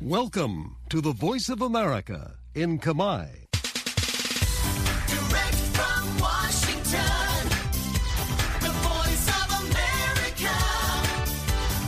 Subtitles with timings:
[0.00, 2.20] Welcome to the Voice of America
[2.54, 3.24] in Kamai.
[5.12, 7.34] Direct from Washington,
[8.66, 10.56] the voice of America,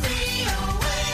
[0.05, 1.05] VOA.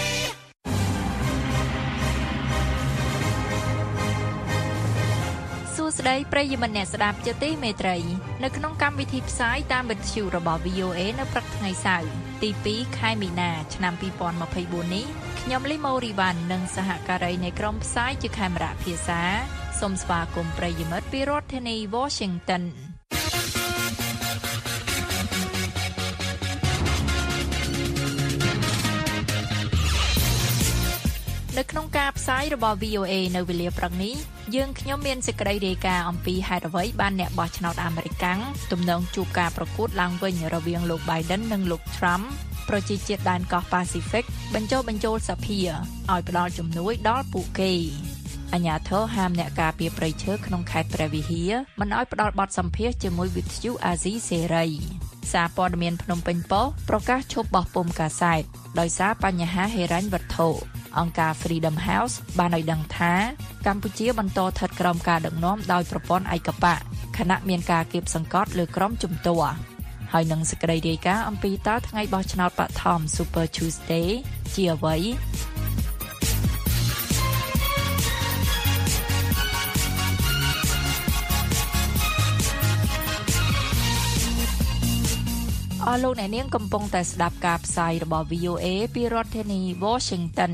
[5.76, 7.96] សួស្តីប្រិយមិត្តអ្នកស្ដាប់ជាទីមេត្រី
[8.42, 12.10] នៅក្នុងកម្មវិធីផ្សាយតាមវិទ្យុរបស់ VOA នៅព្រឹកថ្ងៃសៅរ៍
[12.42, 13.92] ទី2ខែមីនា ឆ្នាំ
[14.42, 15.06] 2024នេះ
[15.49, 19.21] ខ្ញុំលីម៉ូរីវ៉ាន់និងសហការីនៃក្រុមផ្សាយជាខេមរៈភាសា
[19.79, 22.63] សូមស្វាគមន៍ប្រិយមិត្តពីរដ្ឋធានី Washington
[31.57, 34.15] នៅក្នុងការផ្សាយរបស់ VOA នៅវេលាព្រឹកនេះ
[34.55, 38.25] យើងខ្ញុំមានសេចក្តីរាយការណ៍អំពីហេតុអ្វីបានអ្នកបោះឆ្នោតអាមេរិក
[38.71, 42.27] ទំនងជួបការប្រកួតឡើងវិញរវាងលោក Biden និងលោក Trump
[42.69, 47.73] ប្រជាជាតិដែនកោះ Pacific បញ្ចុះបញ្ចូលសភាឲ្យផ្ដល់ជំនួយដល់ពួកគេ
[48.53, 54.65] អញ្ញាធរហាមអ្នកការពារព្រៃឈើក្នុងខេត្តព្រះវិហារមិនឲ្យផ្ដល់បទសម្ភាសន៍ជាមួយវិទ្យុអាស៊ីសេរី
[55.33, 58.41] សារព័ត៌មានភ្នំពេញប៉ុស្តិ៍ប្រកាសឈប់បោះពុម្ពកាសែត
[58.79, 60.47] ដោយសារបញ្ហាហិរញ្ញវត្ថុ
[60.99, 63.13] អង្គការ Freedom House បានឲ្យដឹងថា
[63.67, 66.79] កម្ពុជាបន្តស្ថិតក្រោមការដឹកនាំដោយប្រព័ន្ធឯកបក
[67.17, 69.53] ខណៈមានការគៀបសង្កត់លើក្រុមជំទាស់
[70.13, 74.09] ហើយនឹងសេចក្តីរាយការណ៍អំពីតើថ្ងៃបោះឆ្នោតបឋម Super Tuesday
[74.53, 74.95] ជាអ្វី
[85.85, 90.53] អស់លោកអ្នកនាងកំពុងតែស្ដាប់ការផ្សាយរបស់ VOA ពីរដ្ឋធានី Washington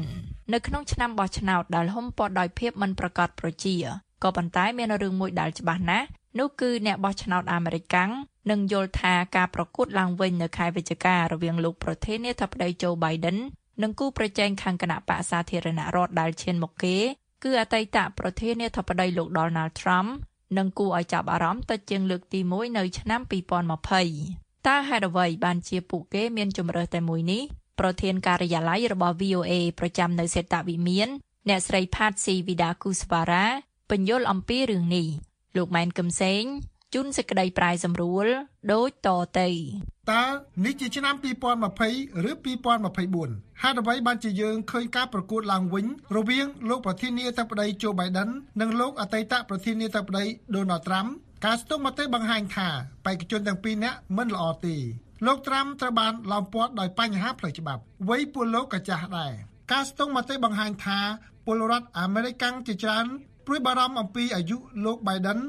[0.54, 3.76] នៅក្នុងឆ្នាំបោះឆ្នោតដែលហុំព័ទ្ធដោយភាពមិនប្រកបប្រជា
[4.24, 6.08] ក៏ប៉ុន្តែមានរឿងមួយដែលច្បាស់ណាស់
[6.40, 8.12] នោះគឺអ្នកបោះឆ្នោតអាមេរិកកាំង
[8.52, 13.38] នឹងយល់ថាការប្រកួតឡើងវិញនៅខែវិច្ឆិការវាងលោកប្រធានាធិបតី Joe Biden
[13.82, 16.98] និងគូប្រជែងខាងគណៈបកសាធារណរដ្ឋដែលឈានមុខគេ
[17.44, 20.10] គឺអតីតប្រធានាធិបតីលោក Donald Trump
[20.58, 23.22] និងគួរឲ្យចាប់អារម្មណ៍ទៅជាងលើកទី1នៅឆ្នាំ
[23.94, 27.42] 2020តើហេតុអ្វីបានជាពួកគេមានជំរើសតែមួយនេះ
[27.80, 31.08] ប្រធានការិយាល័យរបស់ VOA ប្រចាំនៅសេតវិមាន
[31.50, 33.46] អ្នកស្រី Patsy Vidakuswara
[33.90, 35.08] បញ្យល់អំពីរឿងនេះ
[35.58, 36.44] លោកម៉ែនកឹមសេង
[36.94, 38.26] ជូនសេចក្តីប្រាយសម្រួល
[38.74, 39.10] ដូចត
[39.40, 39.50] ទៅ
[40.12, 40.24] តើ
[40.66, 41.16] នេះជាឆ្នាំ
[41.72, 42.32] 2020ឬ
[42.96, 45.86] 2024ហេតុអ្វីបានជាយើងឃើញការប្រកួតឡើងវិញ
[46.18, 48.30] រវាងលោកប្រធានាធិបតី Joe Biden
[48.62, 50.26] និងលោកអតីតប្រធានាធិបតី
[50.56, 51.10] Donald Trump
[51.46, 52.68] ការស្ទង់មតិបង្ហាញថា
[53.06, 54.76] បេក្ខជនទាំងពីរនាក់មិនល្អទេ
[55.26, 59.34] លោកត្រាំត្រូវបានឡោមព័ទ្ធដោយបញ្ហាផ្លូវច្បាប់វ័យពួកលោកក៏ចាស់ដែរ
[59.72, 61.00] ការស្ទង់មតិបង្ហាញថា
[61.46, 63.06] ពលរដ្ឋអាមេរិកកាំងជាច្រើន
[63.46, 65.40] ព្រួយបារម្ភអំពីអាយុលោក Biden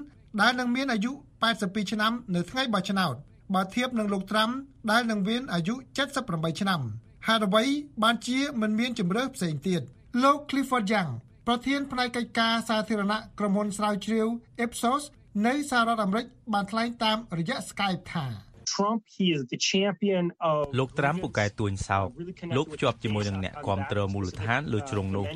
[0.41, 1.13] ដែលនឹងមានអាយុ
[1.53, 3.15] 82ឆ្នាំនៅថ្ងៃបោះឆ្នោត
[3.55, 4.51] បើធៀបនឹងលោកត្រាំ
[4.91, 5.75] ដែលនឹងមានអាយុ
[6.19, 6.81] 78ឆ្នាំ
[7.27, 7.65] ហេតុអ្វី
[8.03, 9.83] បានជាមិនមានជំរើសផ្សេងទៀត
[10.23, 11.11] លោក Clifford Young
[11.47, 14.27] ប្រធានផ្នែកកិច្ចការសាធារណៈក្រុមហ៊ុនស្រាវជ្រាវ
[14.65, 15.03] Ipsos
[15.47, 18.27] នៅសហរដ្ឋអាមេរិកបានថ្លែងតាមរយៈ Skype ថា
[18.73, 22.09] Trump he is the champion of លោកត្រាំពូកែទួញសោក
[22.57, 25.27] លោកភ្ជាប់ជាមួយនឹងអ្នកគាំទ្រមូលដ្ឋានលើជ្រុងនោះ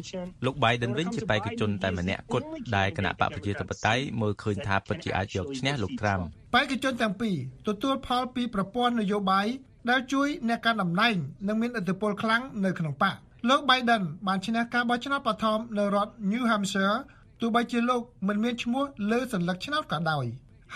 [0.44, 2.47] លោក Biden វិញជាបេក្ខជនតែម្នាក់គត់
[2.77, 6.21] ដែលគណៈបកប្រជាធិបតេយ្យមើលឃើញថាពិតជាអាចយកឈ្នះលោកត្រាំ
[6.55, 7.37] បេក្ខជនទាំងពីរ
[7.69, 9.47] ទទួលផលពីប្រព័ន្ធនយោបាយ
[9.91, 11.15] ដែលជួយអ្នកកាន់តំណែង
[11.49, 13.16] និងមានឥទ្ធិពលខ្លាំងនៅក្នុងបក
[13.49, 16.99] លោក Biden បានឈ្នះការបោះឆ្នោតបឋមនៅរដ្ឋ New Hampshire
[17.41, 20.25] ទោះបីជាលោកមិនមានឈ្មោះលើសញ្ញាឆ្នោតក៏ដោយ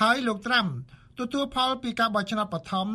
[0.01, 0.67] ហើយលោកត្រាំ
[1.19, 2.89] ទទួលផលពីការបោះឆ្នោតបឋម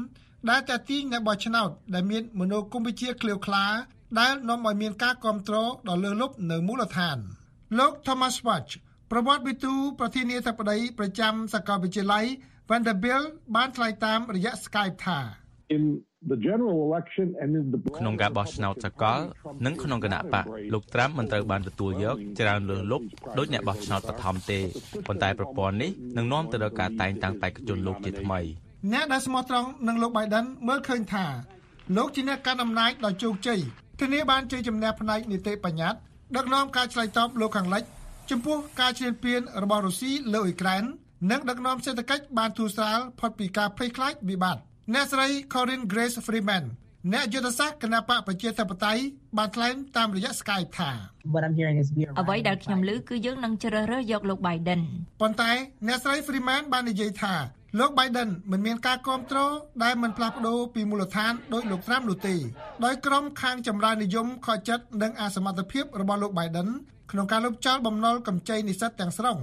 [0.50, 3.66] ដែលតាទីងអ្នកបោះឆ្នោតដែលមានមនោគមវិជ្ជាឃ្លាវខ្លា
[4.20, 7.18] ដែលនាំឲ្យមានការគ្រប់គ្រងដ៏លើសលប់នៅមូលដ្ឋាន
[7.80, 8.72] លោក Thomas Watch
[9.12, 12.26] ប្រវត្តិវិទូប្រធានាធិបតីប្រចាំសាកលវិទ្យាល័យ
[12.70, 15.20] Vanderbilt បានថ្លែងតាមរយៈ Skype ថា
[15.76, 15.84] in
[16.30, 19.20] the general election and in the ក្នុងការបោះឆ្នោតសកល
[19.66, 23.06] និងក្នុងគណៈបកលោកត្រាំមិនត្រូវបានទទួលយកច្រើនលើសលប់
[23.38, 24.60] ដោយអ្នកបោះឆ្នោតបឋមទេ
[25.08, 28.40] ប៉ុន្តែប្រព័ន្ធនេះនឹងនាំទៅដល់ការតែងតាំងបេក្ខជនលោកជាថ្មី
[28.94, 31.26] អ្នកដែលស្មោះត្រង់នឹងលោក Biden មើលឃើញថា
[31.98, 33.60] លោកជាអ្នកកាន់អំណាចដ៏ជោគជ័យ
[34.00, 36.00] ធានាបានជ័យជំនះផ្នែកនីតិបញ្ញត្តិ
[36.36, 37.84] ដឹកនាំការឆ្លើយតបលោកខាងលិច
[38.32, 40.84] ចំពោះការឈ្លានពានរបស់រុស្ស៊ីលើអ៊ុយក្រែន
[41.32, 44.62] និងដឹកនាំសេដ្ឋកិច្ចបានធូរស្រាលផុតពីការភ័យខ្លាចវិបត្តិ
[44.94, 46.64] អ្នកស្រី Corinne Grace Freeman
[47.14, 49.02] អ្នកយុទ្ធសាស្ត្រគណៈបកប្រជាធិបតេយ្យ
[49.38, 50.92] បានថ្លែងតាមរយៈ Skype ថា
[51.34, 54.82] what I'm hearing is we are អ្វីដែលខ្ញុំឮគឺយើងនឹងជ្រើសរើសយកលោក Biden
[55.22, 55.52] ប៉ុន្តែ
[55.88, 57.34] អ្នកស្រី Freeman បាននិយាយថា
[57.80, 59.54] លោក Biden មិនមានការគ្រប់គ្រង
[59.84, 62.36] ដែលមិនផ្លាស់ប្ដូរពីមូលដ្ឋានដោយលោក Trump នោះទេ
[62.86, 66.70] ដោយក្រុមខាងចម្រើននិយមខកចិត្តនិងអសមត្ថភាពរបស់លោក Biden
[67.12, 69.38] ក្នុងការលុបចោលបំណុលកម្ចីនិស្សិតទាំងស្រុង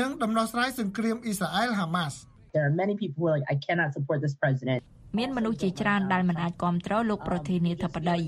[0.00, 2.16] និងដំណោះស្រាយសង្គ្រាមអ៊ីស្រាអែលហាម៉ាស់
[2.54, 4.80] there are many people who are like I cannot support this president
[5.18, 8.18] មានមនុស្សជាច្រើនដែលមិនអាចគ្រប់គ្រងលោកប្រធានាធិបតី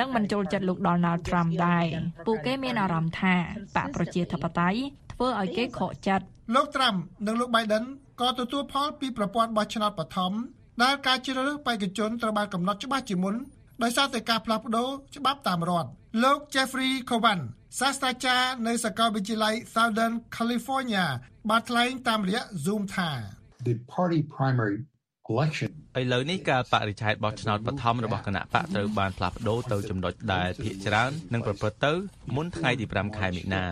[0.00, 1.86] និងមិនចូលចិត្តលោក Donald Trump ដែរ
[2.26, 3.34] ពួកគេមានអារម្មណ៍ថា
[3.76, 4.78] បកប្រជាធិបតេយ្យ
[5.12, 7.84] ធ្វើឲ្យគេខកចិត្តលោក Trump និងលោក Biden
[8.20, 10.32] ក៏ទទួលផលពីប្រព័ន្ធបោះឆ្នោតបឋម
[10.82, 13.34] ដែលការជ្រើសរើសបេក្ខជនត្រូវបានកំណត់ច្បាស់ជាមុន
[13.82, 15.90] ដោយសារតែការផ្លាស់ប្ដូរច្បាប់តាមរដ្ឋ
[16.24, 17.40] លោក Jeffrey Covan
[17.78, 21.06] សាស្ត្រាចារ្យនៅសាកលវិទ្យាល័យ Southern California
[21.50, 24.78] បានថ្លែងតាមរយៈ Zoom ថា The party primary
[25.30, 25.70] election
[26.00, 31.92] ឥឡូវនេះការបរិច្ឆេទបោះឆ្នោតបឋមរបស់គណៈបកត្រូវបានផ្លាស់ប្ដូរទៅចំណុចដែលភាគច្រើននឹងប្រព្រឹត្តទៅ
[32.36, 33.64] មុនថ្ងៃទី5ខែមិនិនា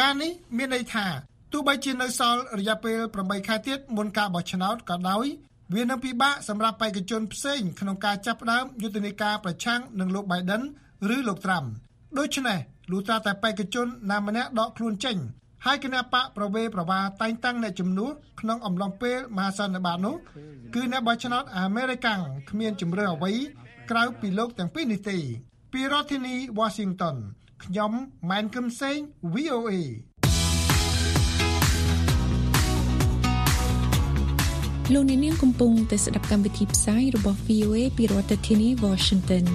[0.00, 1.06] ការនេះមានន័យថា
[1.52, 5.26] ទោះបីជានៅសល់រយៈពេល8ខែទៀតមុនការបោះឆ្នោតក៏ដោយ
[5.74, 10.62] វានឹងពិបាកសម្រាប់បេក្ខជនផ្សេងក្នុងការចាប់ផ្ដើមយុទ្ធនាការប្រឆាំងនឹងលោក Biden
[11.14, 11.66] ឬលោក Trump
[12.18, 12.58] ដូច្នេះ
[12.90, 15.16] លុះត្រាតែបេក្ខជនណាម្នាក់ដកខ្លួនចេញ
[15.66, 20.16] ហើយគណៈបកប្រវេប្រវាតែងតាំងអ្នកជំនួសក្នុងអំឡុងពេលមហាសន្និបាតនោះ
[20.74, 22.20] គឺអ្នកបោះឆ្នោតអាមេរិកាំង
[22.50, 23.32] គ្មានជំរឿអ្វី
[23.90, 25.18] ក្រៅពីលោកទាំងពីរនេះទេ
[25.72, 27.16] ពីរដ្ឋធានី Washington
[27.64, 27.92] ខ្ញុំ
[28.30, 28.98] ម៉ែនគឹមសេង
[29.34, 29.72] VOA
[34.92, 39.46] លោកអ្នកនាងកំពុងតែស្ដាប់កម្មវិធីផ្សាយរបស់ VOA ពីរដ្ឋធានី Washington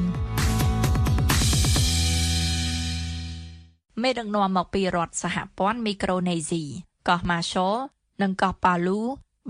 [4.04, 6.64] មេដឹកនាំមកពីរដ្ឋសហព័ន្ធមីក្រូនេស៊ី
[7.08, 7.68] កោះម៉ាឆូ
[8.22, 9.00] និងកោះប៉ាលូ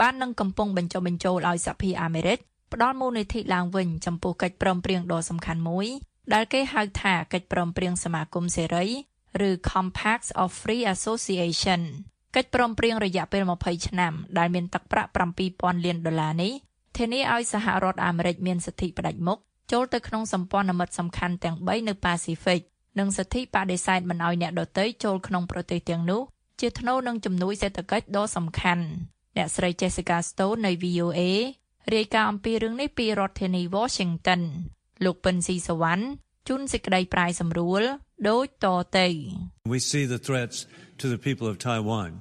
[0.02, 2.40] បាននឹងកំពុងបញ្ចុះបញ្ចូលឲ្យសហភាពអាមេរិក
[2.74, 5.88] ផ្ដល់មូលនិធិឡើងវិញចំពោះកិច្ចព្រមព្រៀងដ៏សំខាន់មួយ
[6.34, 8.86] ដែលគេហៅថាកិច្ចព្រមព្រៀងសមាគមសេរី
[9.48, 11.82] ឬ Compact of Free Association
[12.36, 15.10] កិច្ចព្រមព្រៀងរយៈពេល20ឆ្នាំដែលមានទឹកប្រាក់
[15.48, 16.54] 7000លានដុល្លារនេះ
[16.98, 19.40] ធានាឲ្យសហរដ្ឋអាមេរិកមានសិទ្ធិផ្ដាច់មុខ
[19.72, 22.62] ចូលទៅក្នុងសម្ព័ន្ធមិត្តសំខាន់ទាំង3នៅប៉ាស៊ីហ្វិក
[23.00, 26.22] និងសិទ្ធិបដិសេធមិនឲ្យអ្នកដទៃចូលក្នុងប្រទេសទាំងនោះ
[26.62, 28.86] ជាថ្នូរនឹងជំនួយសេដ្ឋកិច្ចដ៏សំខាន់
[29.38, 31.20] អ្នកស្រី Jessica Stone នៃ VOA
[31.96, 34.42] រាយការណ៍អំពីរឿងនេះពីរដ្ឋធានី Washington
[35.06, 36.04] លោកពិនស៊ីសវណ្ណ
[36.48, 37.82] ជួនសេចក្តីប្រាយសម្រួល
[38.30, 39.08] ដូចតទៅ
[39.74, 40.58] We see the threats
[41.02, 42.12] to the people of Taiwan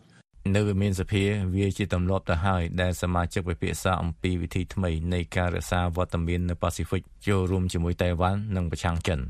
[0.57, 1.25] នៅវិមានសភា
[1.57, 9.21] វាជាទម្លាប់ទៅហើយដែលសមាជិកពិភាក្សាអំពីវិធីថ្មីនៃការរក្សាវត្តមាននៅប៉ាស៊ីហ្វិកចូលរួមជាមួយតៃវ៉ាន់និងប្រឆាំងចិន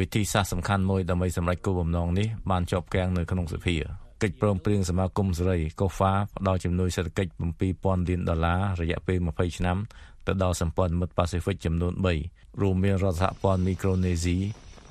[0.00, 3.76] វិធីសាស្ត្រសំខាន់មួយដើម្បីសម្រេចគោលបំណងនេះបានជាប់គាំងនៅក្នុងសភា
[4.22, 7.30] កិច្ចព្រមព្រៀងសមាគមសេរីកូហ្វាផ្ដល់ជំនួយសេដ្ឋកិច្ច
[7.70, 9.76] 7000លានដុល្លាររយៈពេល20ឆ្នាំ
[10.26, 11.92] ទៅដល់សម្ព័ន្ធមិត្តប៉ាស៊ីហ្វិកចំនួន
[12.26, 14.36] 3រួមមានរដ្ឋសហព័ន្ធមីក្រូនេស៊ី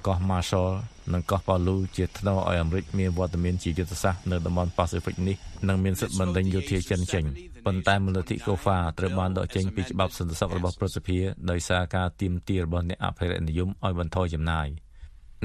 [0.08, 0.72] កោះ Marshall
[1.14, 5.36] និងកោះ Palu ជាថ្នូរឲ្យអាមេរិកមានវត្តមានជាយុទ្ធសាស្ត្រនៅតំបន់ប៉ាស៊ីហ្វិកនេះ
[5.68, 7.24] និងមានសិទ្ធិបណ្ដេញយោធាចិនចេញ
[7.66, 11.20] ប៉ុន្តែមូលនិធិកូហ្វាត្រូវបានដកចេញពីច្បាប់សន្តិសុខរបស់ប្រសិទ្ធិ
[11.52, 14.68] ដោយសារការទាមទាររបស់អ្នកអភិរក្សនិយមឲ្យបន្ថយចំណាយ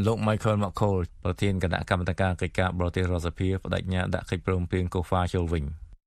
[0.05, 5.65] លោក Michael McCall ប្រធានគណៈកម្មាធិការកិច្ចការបរទេសរដ្ឋសភាបដិញ្ញាដាក់កិច្ចព្រមព្រៀងកូហ្វាចូលវិញ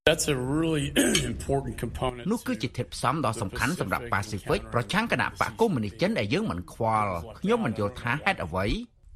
[0.07, 0.87] That's a really
[1.31, 8.65] important component នោះគឺជាធាតុផ្សំដ៏សំខាន់សម្រាប់ Pacific ប្រឆាំងគណៈបកកុម្មុយនីសចិនដែលយើងមិនខ្វល់ខ្ញុំមិនយល់ថាហេតុអ្វី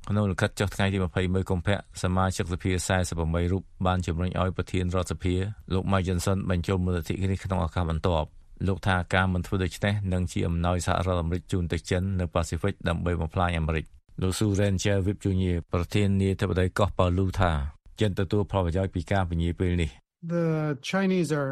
[0.10, 2.72] ក្នុងលិខិតចុះថ្ងៃទី21កុម្ភៈសមាជិកសភា
[3.12, 5.36] 48រូបបានជំរុញឲ្យប្រធានរដ្ឋសភា
[5.74, 8.28] លោក Mike Johnson បញ្ចូលមូលនិធិនេះក្នុងឱកាសបន្ទាប់
[8.68, 13.86] លោកថាការមិនធ្វើដូច្នេះនឹងជាអំណោយសហរដ្ឋអាមេរិកជូនទៅចិននៅប៉ាស៊ីហ្វិកដើម្បីបំផ្លាញអាមេរិក
[14.21, 15.57] លោក Suren Javip Jr.
[15.74, 17.51] ប្រធាននាយដ្ឋបតីកោះប៉ាលូថា
[18.00, 19.89] ចិនទទួលផលប្រយោជន៍ពីការពញាពេលនេះ
[20.36, 20.48] The
[20.89, 21.51] Chinese are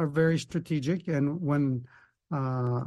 [0.00, 1.62] are very strategic and when
[2.38, 2.84] uh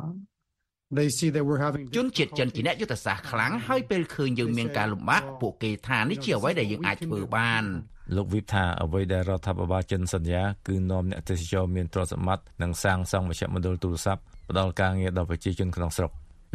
[0.98, 7.64] they see that we're having ជនជាតិចិនជាអ្នកយុទ្ធសាស្ត្រខ្លាំងហើយពេលឃើញយើងមានការលំបាកពួកគេថានេះជាអ្វីដែលយើងអាចធ្វើបាន
[8.16, 16.12] លោកវិបថាអ្វីដែលរដ្ឋាភិបាលចិនសន្យាគឺនាំអ្នកទេសចរមានទ្រព្យសម្បត្តិនិងសាងសង់មជ្ឈមណ្ឌលទូរស័ព្ទផ្ដល់ការងារដល់ប្រជាជនក្នុងស្រុក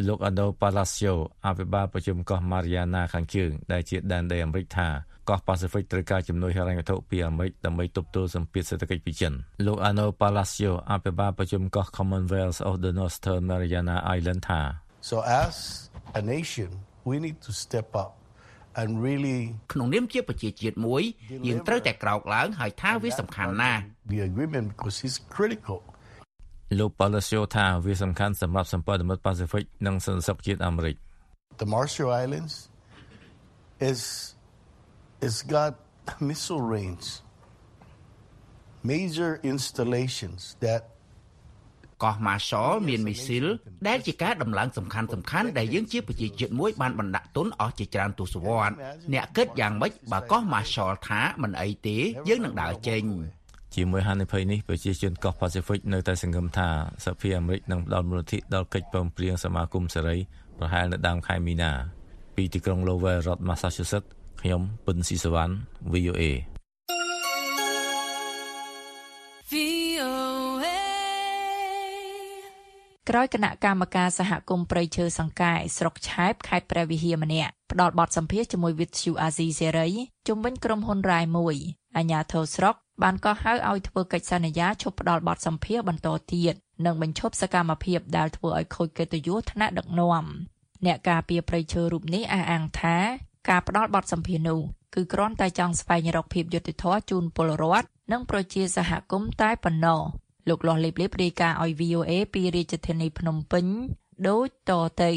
[0.07, 1.13] លោក Ando Palacio
[1.45, 4.87] អភិបាលប្រជុំកោះ Mariana ខាងជើងដែលជាដែនដីអាមេរិកថា
[5.29, 9.33] កោះប៉ាស៊ីហ្វិកត្រូវការជំនួយហិរញ្ញវត្ថុពីអាមេរិកដើម្បីទប់ទល់សម្ពាធសេដ្ឋកិច្ចពីចិន
[9.65, 14.61] លោក Ano Palacio អភិបាលប្រជុំកោះ Commonwealth of the Northern Mariana Island ថា
[15.09, 15.55] So as
[16.19, 16.69] a nation
[17.09, 18.11] we need to step up
[18.81, 19.39] and really
[19.73, 21.03] ក្នុងនាមជាប្រជាជាតិមួយ
[21.47, 25.79] យើងត្រូវតែក្រោកឡើងហើយថាវាសំខាន់ណាស់ the agreement because it's critical
[26.79, 30.95] លោក Palacio ថាវាសំខាន់សម្រាប់សម្ព័ន្ធមិត្តប៉ាស៊ីហ្វិកនិងសន្តិសុខជាតិអាមេរិក
[31.61, 32.55] The Marshall Islands
[33.89, 33.99] is
[35.25, 35.71] it's got
[36.29, 37.07] missile range
[38.91, 40.81] major installations that
[42.03, 43.45] កោះ Marshall មានមីស៊ីល
[43.87, 48.75] ដែលជាការដំឡើងសំខាន់សំខាន់ដែលយើងជាប្រជាជាតិមួយបានបណ្ដាក់ទុនអស់ជាច្រើនទសវត្សរ៍
[49.13, 51.97] អ្នកគិតយ៉ាងម៉េចបើកោះ Marshall ថាមិនអីទេ
[52.29, 53.03] យើងនឹងដើរចេញ
[53.75, 56.67] ជាមួយហានិភ័យនេះប្រជាជនកោះ Pacific នៅតែសង្ឃឹមថា
[57.05, 60.17] សហភាពអាមេរិកនឹងផ្ដល់មូលនិធិដល់កិច្ចព្រមព្រៀងសមាគមសេរី
[60.57, 61.71] ប្រហែលនៅដើមខែមីនា
[62.35, 64.09] ពីទីក្រុង Lowell រដ្ឋ Massachusetts
[64.41, 65.53] ខ្ញុំពិនស៊ីសវណ្ណ
[65.93, 66.23] VOA
[69.51, 70.65] VOA
[73.09, 79.87] ក្រោយគណៈកម្មការសហគមន៍ព្រៃឈើសង្កែស្រុកឆែបខេត្តព្រះវិហារម្នាក់ផ្ដល់បទសម្ភាសន៍ជាមួយវិទ្យុអាស៊ីសេរី
[80.27, 81.55] ជំវិញក្រុមហ៊ុនរ៉ែមួយ
[81.97, 86.53] អាញាធរស្រុក បានកោះហៅឲ្យធ្វើកិច្ចសន្យាឈប់ផ្ដល់បទសម្ភាសន៍បន្តទៀត
[86.85, 90.25] និងបញ្ឈប់សកម្មភាពដែលធ្វើឲ្យខូចកិត្តិយសថ្នាក់ដឹកនាំ
[90.85, 92.97] អ្នកការពារព្រៃឈើរូបនេះអះអាងថា
[93.49, 94.59] ការផ្ដល់បទសម្ភាសន៍នោះ
[94.95, 100.01] គឺគ្រាន់តែចង់ស្វែងរកភាពយុត្តិធម៌ជូនពលរដ្ឋនិងប្រជាសហគមន៍តែប៉ុណ្ណោះ
[100.49, 103.65] លោកលាស់លេបលេបរាយការណ៍ឲ្យ VOA ពីរាជធានីភ្នំពេញ
[104.27, 104.71] ដូចត
[105.01, 105.11] ទៅ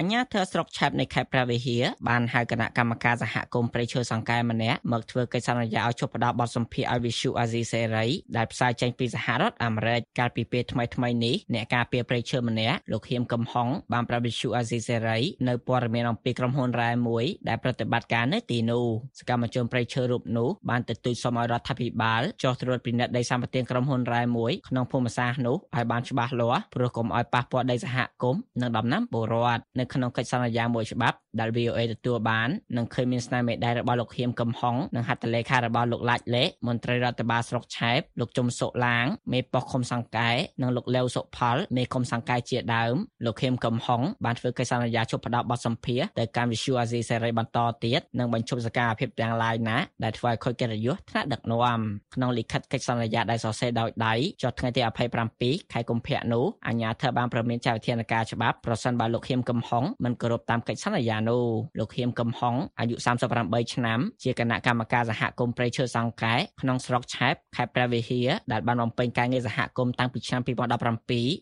[0.00, 18.84] អញ្ញាធិស្រុកឆាប់នៃខេត្តព្រះវិហារបានហៅគណៈកម្មការសហគមន៍ព្រៃឈើសង្កែម្នាក់មកធ្វើកិច្ចសន្យាឲ្យជប់ផ្ដល់បទសម្ភាសន៍ឲ្យវិសុអាស៊ីសេរីដែលផ្សាយចេញពីសហរដ្ឋអាមេរិកកាលពីពេលថ្មីថ្មីនេះអ្នកការពារព្រៃឈើម្នាក់លោកហៀមកំហុងបានប្រាប់វិសុអាស៊ីសេរីនៅព័ត៌មានអំពីក្រុមហ៊ុនរ៉ែមួយដែលប្រតិបត្តិការនៅទីនោះ
[19.18, 40.30] សកម្មជនព្រៃឈើរូបនោះបានទទូចសុំឲ្យរដ្ឋាភិបាលចុះត្រួតពិនិត្យដីសម្បត្តិក្រុមហ៊ុនរ៉ែមួយក្នុងភូមិសាស្ត្រនោះឲ្យបានច្បាស់លាស់ព្រោះកុំឲ្យប៉ះពាល់ដីសហគមន៍និងដំណាំពលរដ្ឋនៅក្នុងកិច្ចសន្យាមួយច្បាប់ ដែល VOA ទទួលបាននឹងឃើញមានស្នាមមេដៃរបស់លោកហៀមកំហុងនិងហត្ថលេខារបស់លោកឡាច់លេមន្ត្រីរដ្ឋបាលស្រុកឆែបលោកជុំសុឡាងមេប៉ុស្តិ៍ឃុំសង្កែ
[40.62, 51.80] និងលោកលាវសុផលមេឃុំសង្កែជាដើមលោកហៀមកំហុងបានធ្វើកិច្ចសន្យាជប់ផ្ដល់បទសម្ភាសន៍ទៅកម្មវិទ្យុអាស៊ីសេរីបន្តទៀតនិងបញ្ឈប់សកម្មភាពទាំងឡាយណាដែលធ្វើឲ្យខូចកិត្តិយសថ្នាក់ដឹកនាំ
[52.14, 54.80] ក្នុងលិខិតកិច្ចសន្យាដែលសរសេរដោយដៃចុះថ្ងៃទី
[55.26, 61.44] 27ខែកុម្ភៈនោះអាជ្ញាធរបានប្រមានចាត់វិធានការច្បាប់ប្រសិនបើលោកហៀមកំហុងមិនគោរពតាមកិច្ចសន្យានោះ
[61.78, 62.96] លោកហៀមកំហុងអាយុ
[63.34, 70.48] 38ឆ្នាំជាគណៈកម្មការសហគមន៍ព្រៃឈើសង្កែក្នុងស្រុកឆែបខេត្តព្រះវិហារដែលបានបំពេញការងារសហគមន៍តាំងពីឆ្នាំ2017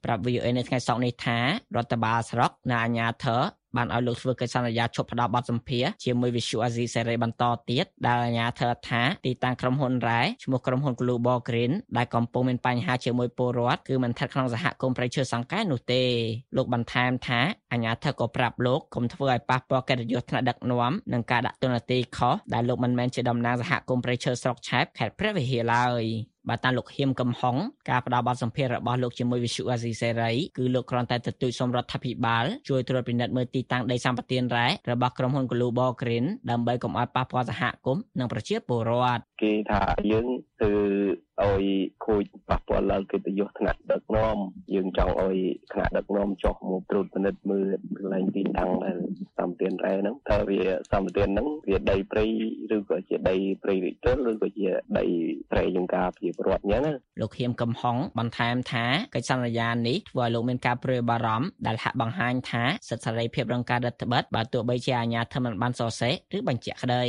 [0.04, 1.38] ប្រាប់ VOA នៅថ្ងៃសុក្រនេះថា
[1.76, 3.42] រដ្ឋបាលស្រុកនិងអាជ្ញាធរ
[3.76, 16.02] បានឲ្យលោកធ្វើកិច្ចសន្យាឈប់ផ្ដល់បទសម្ភាសជាមួយវិសុអាស៊ីសេរីបន្តទៀតដែលអាជ្ញាធរថាទីតាំងក្រុមហ៊ុនរ៉ែឈ្មោះក្រុមហ៊ុន Global Green ដែលកំពុងមានបញ្ហាជាមួយពលរដ្ឋគឺមិនស្ថិតក្នុងសហគមន៍ប្រៃឈើសង្កែនោះទេ
[16.56, 17.40] លោកបន្ថែមថា
[17.72, 27.56] អាជ្ញាធរក៏ប្រាប់លោកកុំធ្វើឲ្យប៉ះពាល់កិត្តិយសថ្នាក់ដឹកនាំនិងការដាក់ទណ្ឌនីយខុសដែលលោកមិនមែនជាតំណាងសហគមន៍ប្រៃឈើស្រុកឆែបខេត្តព្រះវិហារឡើយ បាទតាមលោកហៀមកំហុង
[27.90, 40.26] ការផ្ដល់បទសម្ភាសន៍របស់លោកជាមួយវិសុអាស៊ីសេរីគឺលោកគ្រាន់តែទទូចសូមរដ្ឋាភិបាលជួយត្រួតពិនិត្យមើលទីតាំងដីសម្បត្តិរ៉ែរបស់ក្រុមហ៊ុន Global Green ដើម្បីកុំឲ្យប៉ះពាល់សហគមន៍និងប្រជាពលរដ្ឋគេថាយើង
[40.60, 40.72] គឺ
[41.46, 41.64] ឲ្យ
[42.04, 44.36] ខូចប៉ះពាល់ឡើងកិត្តិយសថ្នាក់ដឹកនាំ
[44.74, 45.36] យើងចង់ឲ្យ
[45.72, 48.96] ថ្នាក់ដឹកនាំចុះមកត្រួតពិនិត្យមើលកន្លែងទីតាំងដែល
[49.38, 50.60] សម្បត្តិរ៉ែហ្នឹងតើវា
[50.92, 52.24] សម្បត្តិហ្នឹងវាដីព្រៃ
[52.76, 54.68] ឬក៏ជាដីព្រៃវិទុលឬក៏ជា
[54.98, 55.04] ដី
[55.50, 58.84] ព្រៃយើងការជាប្រវត្តិអញ្ចឹងណាលោកហៀមកំហុងបន្ថែមថា
[59.14, 67.04] កិច្ចសន្យានេះធ្វើឲ្យលោកមានការព្រួយបារម្ភដែលហាក់បង្ហាញថាសិទ្ធិសេរីភាពរងការរឹតបន្តឹងបើទោះបីជាអាជ្ញាធរមិនបានសរសេរឬបញ្ជាក់ក្តី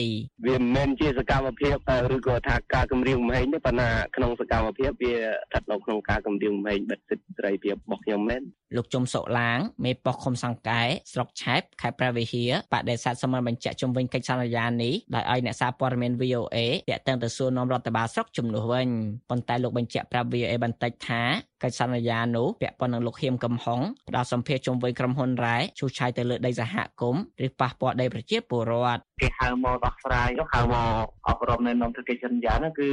[0.45, 1.75] វាមិនមែនជាសកម្មភាព
[2.15, 3.89] ឬក៏ថាការគម្រាមកំហែងទេប៉ុន្តែ
[4.23, 8.41] ក្នុងសកម្មភាពវាស្ថិតនៅក្នុងការគម្រាមកំហែងបិទសិទ្ធិសេរីភាពរបស់ខ្ញុំមែន
[8.75, 10.81] លោកជុំសុឡាងមេប៉ុស្តិ៍ឃុំសង្កែ
[11.13, 16.57] ស្រុកឆែបខេត្តព្រះវិហារបដិសេធសមបញ្ជាក់ជំវិញកិច្ចសន្យានេះដោយឲ្យអ្នកសារព័ត៌មាន VOA
[16.89, 18.87] តាក់ទងទៅសួរនាំរដ្ឋបាលស្រុកជំនួសវិញ
[19.29, 21.21] ប៉ុន្តែលោកបញ្ជាក់ប្រាប់ VOA បន្តិចថា
[21.63, 32.89] កិច្ចសន្យានោះពាក់ព័ន្ធនឹងលោកហៀមកំហុងផ្ដល់សម្ភារជំវិញក្រុមហ៊ុនរ៉ែឈូសឆាយទៅលើដីសហគមន៍ឬប៉ះពាល់ដីប្រជាពលរដ្ឋគេហៅមកដោះស្រាយហៅមកអប់រំណែនាំទៅកិច្ចសន្យានោះគឺ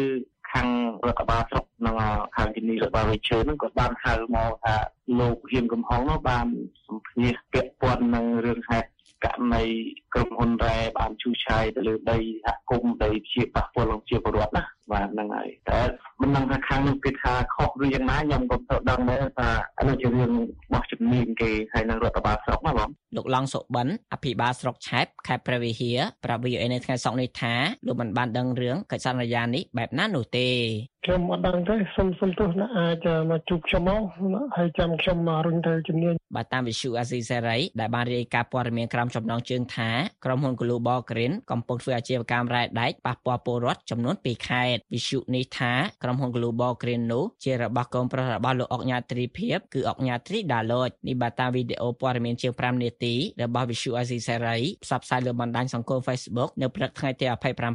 [0.52, 0.68] ខាង
[1.06, 1.96] រដ្ឋបាលស្រុកនិង
[2.36, 4.76] ខាងជំនាញរដ្ឋបាលវិជើហ្នឹងក៏បានហៅមកថា
[5.20, 6.46] លោកហ៊ានកំហុងនោះបាន
[6.86, 8.88] សម្ភាសពាក់ព័ន្ធនឹងរឿងហេតុ
[9.24, 9.64] ករណី
[10.14, 15.80] ក្រុមហ៊ុនរ៉ែបានឈូសឆាយទៅលើដីសហគមន៍ដីជាប៉ះពាល់នឹងជាពលរដ្ឋណា បាទហ្នឹងហើយតែ
[16.20, 27.54] មិនដឹងថាខាងនោះគេថាខុសឬយ៉ាងណាខ្ញុំក៏ទៅដឹងដែរថាអានោះជារឿងរបស់ជំនាញគេហើយនឹងរដ្ឋបាលស្រុកណាបងលោកឡងសុបិនអភិបាលស្រុកឆែបខេត្តព្រះវិហារប្រាប់ VOA នៅថ្ងៃសុក្រនេះថា
[27.86, 30.48] លោកមិនបានដឹងរឿងកិច្ចសន្យានេះបែបណានោះទេ
[31.06, 34.02] ខ្ញុំអត់ដឹងទេសុំសុំទោសណាអាចមកជួបខ្ញុំមក
[34.56, 39.90] ហើយចាំខ្ញុំមករុញទៅជំនាញបាទតាមវិសុអាស៊ីសេរីដែលបានរាយការណ៍ព័ត៌មានក្រោមចំណងជើងថា
[40.24, 45.72] ក្រុមហ៊ុន Global Green កំពុងធ្វើអាជីវកម្មរ៉ែដែកប៉ះពាល់ពលរដ្ឋចំនួន2ខេត្តវិសុនេះថា
[46.02, 57.26] ក្រុមហ៊ុន Global Green នោះជារបស់កូនប្រុសរបស់លោកអុកញ៉ាត្រីភិបគឺអុកញ៉ាត្រីដាឡូចនេះបាទតាមវីដេអូព័ត៌មានជាង5នាទីរបស់វិសុអាស៊ីសេរីផ្សព្វផ្សាយលើបណ្ដាញសង្គម Facebook នៅព្រឹកថ្ងៃទី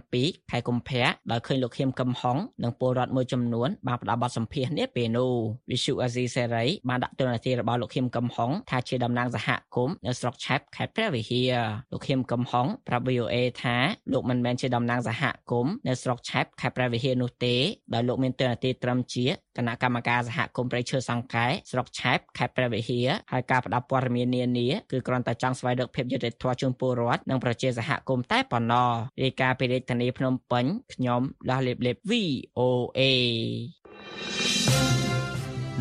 [0.02, 5.32] 27ខែកុម្ភៈដោយឃើញលោកខៀមកំហុងនិងពលរដ្ឋមួយចំនួនបានផ្ដល់បទសម្ភាសន៍នេះពេលនោះ
[5.72, 11.54] វិសុអាស៊ីសេរីបានដាក់ទស្សនវិជ្ជារបស់លោកខៀមកំហុងថាជាតំណាងសហគមន៍នៅស្រុកឆែបខេត្តព្រះវិហារ
[11.92, 13.78] លោកខៀមកំហុងប្រាប់ VOA ថា
[14.14, 17.56] លោកមិនមែនជាតំណាងសហគមន៍នៅស្រុកឆែបខេត្តព្រះវិហារនោះទេ
[17.94, 19.26] ដោយលោកមានទស្សនវិជ្ជាត្រឹមជា
[19.58, 28.90] គណៈកម្មការសហគមន៍ប្រៃឈើសង្កែស្រុកឆែបខេត្តព្រះវិហារហើយការផ្ដល់ព័ត៌មាននានាគឺគ្រាន់តែចង់ស្វែងរកភាពយុត្តិធម៌ជូនពលរដ្ឋនិងប្រជាសហគមន៍តែប៉ុណ្ណោះ
[29.24, 33.02] រាយការណ៍ពីរាជធានីភ្នំពេញខ្ញុំលាស់លេបលេប VOA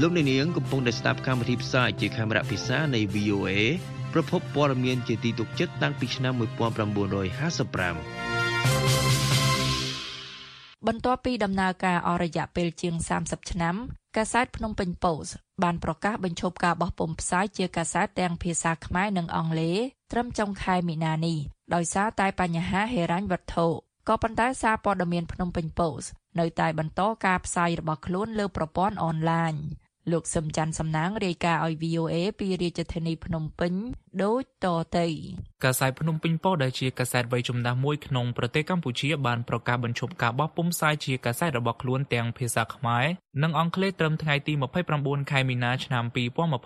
[0.01, 3.49] លោកអ្នកនាងកំពុងតែស្ដាប់កម្មវិធីផ្សាយជាខេមរៈភាសានៃ VOA
[4.13, 9.24] ប្រភពព័ត៌មានជាទីទុកចិត្តតាំងពីឆ្នាំ1955
[10.89, 13.75] បន្ទាប់ពីដំណើរការអស់រយៈពេលជាង30ឆ្នាំ
[14.17, 15.31] កាសែតភ្នំពេញ Post
[15.63, 19.79] បានប្រកាសបញ្ឈប់ការបោះពុម្ពផ្សាយជាកាសែតទាំងភាសាខ្មែរនិងអង់គ្លេស
[20.13, 21.39] ត្រឹមចុងខែមីនានេះ
[21.75, 23.67] ដោយសារតែបញ្ហាហិរញ្ញវត្ថុ
[24.09, 26.07] ក៏ប៉ុន្តែសារព័ត៌មានភ្នំពេញ Post
[26.39, 29.55] នៅតែបន្តការផ្សាយរបស់ខ្លួនលើប្រព័ន្ធអនឡាញ
[30.13, 33.73] លោកសឹមច័ន្ទសំណាងរាយការណ៍ឲ្យ VOA ពីរាជធានីភ្នំពេញ
[34.23, 35.07] ដូចតទៅ
[35.65, 43.05] កាសែតភ្នំពេញប៉ុស្តិ៍ដែលជាកាសែតវ័យចំណាស់មួយក្នុងប្រទេសកម្ពុជាបានប្រកាសបញ្ឈប់ការបោះពុម្ពផ្សាយជាកាសែតរបស់ខ្លួនទាំងភាសាខ្មែរ
[43.43, 44.53] និងអង់គ្លេសត្រឹមថ្ងៃទី
[44.93, 46.05] 29ខែមីនាឆ្នាំ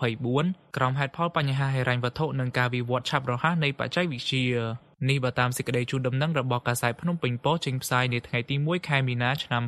[0.07, 9.63] 2024ក្រោមហេតុផលបញ្ហាហិរញ្ញវត្ថុនិងការវិវត្តឆាប់រហ័សនៃបច្ចេកវិទ្យា នេះបើតាមសេចក្តីជូនដំណឹងរបស់កាសែតភ្នំពេញប៉ុស្តិ៍ចេញផ្សាយនាថ្ងៃទី1ខែមីនាឆ្នាំ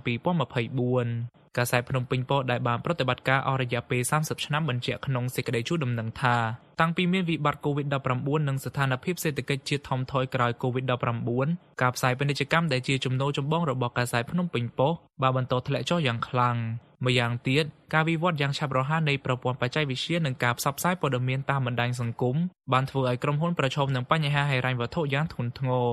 [0.76, 6.36] 2024កាសែតភ្នំពេញប៉ុស្តិ៍ដែលបានប្រតិបត្តិការអស់រយៈពេល30ឆ្នាំបញ្ជាក់ក្នុងសេចក្តីជូនដំណឹងថា
[6.82, 16.56] តាំងពីមានវិបត្តិ COVID-19 និងស្ថានភាពសេដ្ឋកិច្ចជាតិថមថយក្រោយ COVID-19 ការផ្សាយពាណិជ្ជកម្មដែលជាចំណូលចម្បងរបស់កាសែតភ្នំពេញប៉ុស្តិ៍បានបន្តធ្លាក់ចុះយ៉ាងខ្លាំង
[17.06, 22.36] ម្យ៉ាងទៀតការវិវត្តយ៉ាងឆាប់រហ័សនៃប្រព័ន្ធបច្ចេកវិទ្យានិងការផ្សព្វផ្សាយព័ត៌មានតាមបណ្ដាញសង្គម
[22.74, 25.90] បានធ្វើឲ្យក្រុមហ៊ុនប្រឈមនឹងបញ្ហាហិរញ្ញវត្ថុយ៉ាងធ្ងន់ធ្ងរ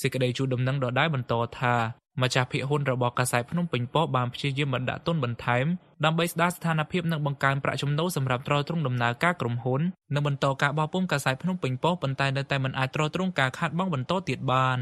[0.00, 1.74] សេចក្តីជូនដំណឹងដដែលបន្តថា
[2.20, 5.66] ម្ចាស់ភាគហ៊ុនរបស់កាសែតភ្នំពេញប៉ុស្តិ៍បានព្យាយាមបណ្ដាក់ទុនបន្ថែម
[6.04, 9.80] ដើម្បីស្ដារស្ថានភាពនិងបង្កើនប្រាក់ចំណូលសម្រាប់ទ្រទ្រង់ដំណើរការក្រុមហ៊ុន
[10.14, 14.78] និងបន្តការបោះពុម្ពកាសែតភ្នំពេញប៉ុស្តិ៍ប៉ុន្តែនៅតែមិនអាចទ្រទ្រង់ការខាតបង់បន្តទៀតបាន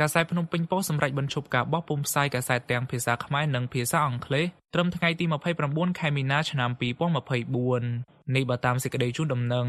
[0.00, 5.24] កាសែតភ្នំពេញប៉ុស្តិ៍សម្រេចបញ្ឈប់ការបោះពុម្ពផ្សាយកាសែតទាំងភាសាខ្មែរនិងភាសាអង់គ្លេសត្រឹមថ្ងៃទី
[5.62, 6.70] 29ខែមីនាឆ្នាំ
[7.72, 9.66] 2024នេះបើតាមសេចក្តីជូនដំណឹង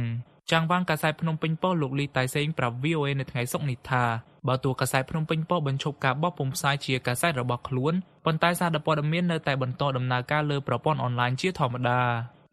[0.51, 4.03] ចាងវាងកាសែតភ្នំពេញប៉ុស្តិ៍លោកលីតៃសេងប្រាប់ VOA នៅថ្ងៃសុក្រនេះថា
[4.47, 7.93] បើទោះកាសែតភ្នំពេញប៉ុស្តិ៍បញ្ឈប់ការបោះពុម្ពផ្សាយជាកាសែតរបស់ខ្លួន
[8.25, 11.99] ប៉ុន្តែសារព័ត៌មាននៅតែបន្តដំណើរការលើប្រព័ន្ធអនឡាញជាធម្មតា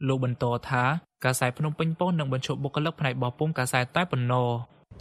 [0.09, 0.85] លោកបន្តថា
[1.25, 4.49] កាសែតភ្នំពេញប៉ុស្តិ៍នឹងបញ្ឈប់បុគ្គលិកផ្នែកបោះពុម្ពកាសែតតែប៉ុណ្ណោះ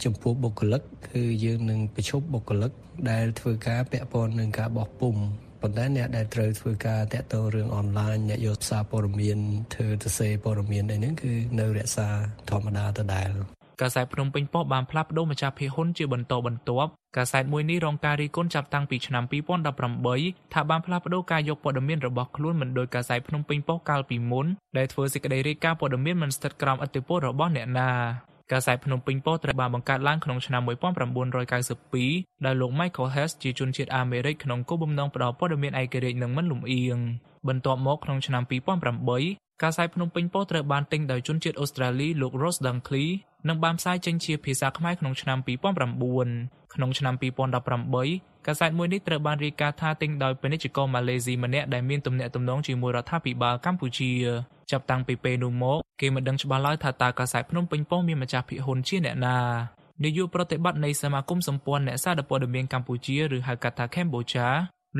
[0.04, 2.72] ចំពោះបុគ្គលិកគឺយើងនឹងបញ្ឈប់បុគ្គលិក
[3.10, 9.38] ដែលធ្វើការពាក់ព័ន្ធនឹងការបោះពុម្ពប៉ុន្តែអ្នកដែលត្រូវធ្វើការតាក់ទងរឿងអនឡាញអ្នកយកសារព័ត៌មាន
[9.74, 12.08] ធ្វើទៅសេព័ត៌មានអីហ្នឹងគឺនៅរក្សា
[12.50, 13.30] ធម្មតាដដែល
[13.82, 19.24] កាសែតភ្នំពេញប៉ុស្តិ៍បានផ្លាស់ប្តូរម្ចាស់ភាគហ៊ុនជាបន្តបន្ទាប់កាសែតមួយនេះរងការរិះគន់ចាប់តាំងពីឆ្នាំ
[19.88, 27.90] 2018ថាបានផ្លាស់ប្តូរការយកព័ត៌មានរបស់ខ្លួនមិនដោយកាសែតភ្នំពេញប៉ុស្តិ៍កាលពីមុនដែលធ្វើសេចក្តីរាយការណ៍ព័ត៌មានមិនស្ថិតក្រោមឥទ្ធិពលរបស់អ្នកណា
[28.52, 36.98] កាសែតភ្នំពេញប៉ុស្តិ៍ត្រូវបានបង្កើតឡើងក្នុងឆ្នាំ1992ដោយលោក Michael Hess ជាជនជាតិអាមេរិកក្នុងគោលបំណងផ្តល់ព័ត៌មានឯករាជ្យនិងមិនលំអៀង
[37.48, 43.08] បន្ទាប់មកក្នុងឆ្នាំ2008 កាសែតភ្នំពេញប៉ុស្តិ៍ត្រូវបានទិញដោយជនជាតិអូស្ត្រាលីលោក Ross Dunkley
[43.48, 45.38] និងបានផ្សាយចេញជាភាសាខ្មែរក្នុងឆ្នាំ
[46.06, 47.14] 2009ក្នុងឆ្នាំ
[47.80, 54.10] 2018កាសែតមួយនេះត្រូវបានរាយការណ៍ថាទិញដោយពាណិជ្ជករម៉ាឡេស៊ីម្នាក់ដែលមានទំនាក់ទំនងជាមួយរដ្ឋាភិបាលកម្ពុជា
[54.70, 59.38] ចាប់តាំងពីពេលនោះមកគេមិនដឹងច្បាស់ឡើយថាតើកាសែតភ្នំពេញប៉ុស្តិ៍មានម្ចាស់ភាគហ៊ុនជាអ្នកណា
[60.04, 64.46] នាយកប្រតិបត្តិនៃសមាគមសម្ព័ន្ធអ្នកសារព័ត៌មានកម្ពុជាឬហៅកាត់ថា Cambodia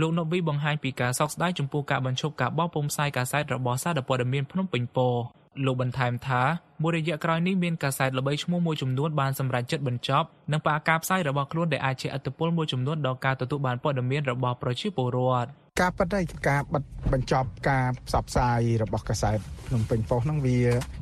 [0.01, 5.27] លោកណូវីបង្ហាញពីការសោកស្ដាយចំពោះការបញ្ឈប់ការបោះពុម្ពផ្សាយកាសែតរបស់សារព័ត៌មានភ្នំពេញប៉ុស្តិ៍
[5.65, 6.43] លោកបន្ថែមថា
[6.83, 15.49] មួយរយៈក្រោយនេះមានកាសែតល្បីឈ្មោះមួយចំនួនបានសម្រេចចិត្តបញ្ចប់និងផ្អាកការផ្សាយរបស់ខ្លួនដែលអាចជាឥទ្ធិពលមួយចំនួនដល់ការទទួលបានព័ត៌មានរបស់ប្រជាពលរដ្ឋ
[15.81, 20.59] ការប៉ັດហើយការបិទបញ្ចប់ការផ្សព្វផ្សាយរបស់កាសែតភ្នំពេញប៉ុស្តិ៍ហ្នឹងវា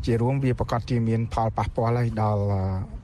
[0.06, 2.42] ជារួមវាប្រកាសជាមានផលប៉ះពាល់ហើយដល់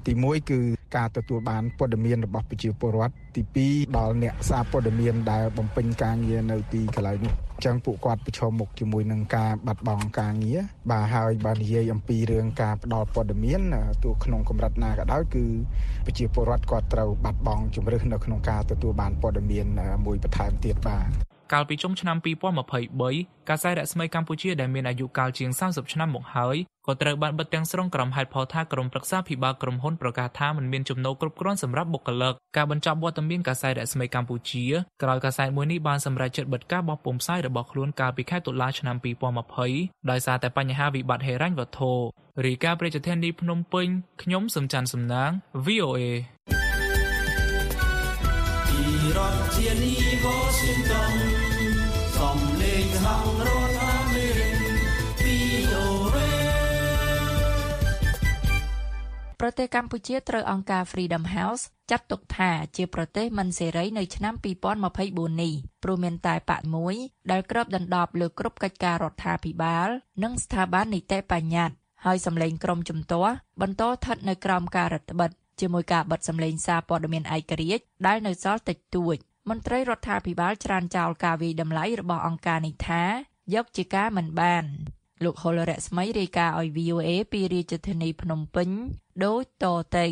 [0.06, 0.60] ទី1គឺ
[0.96, 13.60] ការទទួលបានព័ត៌មានរបស់ប្រជាពលរដ្ឋទី2ដល់អ្នកសារព័ត៌មានដែលបំពេញការងារនៅទីកន្លែងនេះចឹងពួកគាត់ប្រឈមមុខជាមួយនឹងការបាត់បង់ការងារបាទហើយបើនិយាយអំពីរឿងការផ្ដល់ព័ត៌មាន
[14.04, 15.44] ទោះក្នុងកម្រិតណាក៏ដោយគឺ
[16.06, 19.66] ប្រជាពលរដ្ឋគាត់ត្រូវបាត់បង់ជំរឿននៅក្នុងការទទួលបានព័ត៌មាន
[20.06, 22.16] មួយបន្ថែមទៀតបាទ កាលពីចុងឆ្នាំ
[22.82, 34.64] 2023កាសែតរស្មីកម្ពុជាដែលមានអាយុកាលជាង30ឆ្នាំមកហើយក៏ត្រូវបានបិទទាំងស្រុងក្រុមហេតុផលថាក្រុមប្រឹក្សាភិបាលក្រុមហ៊ុនប្រកាសថាមិនមានចំណូលគ្រប់គ្រាន់សម្រាប់បុគ្គលិកការបញ្ចប់វត្តមានកាសែតរស្មីកម្ពុជា
[35.02, 38.96] ក្រោយកាសែតមួយនេះបានសម្រេចចិត្តបិទការបោះពុម្ពផ្សាយរបស់ខ្លួនកាលពីខែតុលាឆ្នាំ
[39.52, 41.92] 2020ដោយសារតែបញ្ហាវិបត្តិហិរញ្ញវត្ថុ
[42.44, 43.86] រីកាប្រជាធានីភ្នំពេញ
[44.22, 45.30] ខ្ញុំសំច័ន្ទសំណាង
[45.66, 46.02] VOA
[48.68, 48.82] ពី
[49.16, 50.39] រដ្ឋធានី Washington
[59.42, 64.34] ប្រទេសកម្ពុជាត្រូវអង្គការ Freedom House ចាត់ទុកថាជាប្រទេសមិនសេរីនៅឆ្នាំ
[64.88, 66.94] 2024នេះព្រោះមានតែបកមួយ
[67.30, 69.88] ដែលគ្របដណ្ដប់លើគ្រប់កិច្ចការរដ្ឋាភិបាល
[70.22, 79.16] និងស្ថាប័ននីតិបញ្ញត្តិហើយសម្លេងក្រមជំទាស់បន្តស្ថិតនៅក្រោមការរដ្ឋបិទជាមួយការបិទសម្លេងសារព័ត៌មានឯករាជ្យដែលនៅសល់តិចតួច
[79.50, 83.02] មន្ត្រីរដ្ឋាភិបាលច្រានចោលការវិយតម្លៃរបស់អង្គការនេះថា
[83.54, 84.66] យកជាការមិនបាន
[85.24, 88.68] លោកហុលរស្មីរាយការណ៍ឲ្យ VOA ពីរាជធានីភ្នំពេញ
[89.24, 89.64] ដូចត
[89.96, 90.06] ទៅ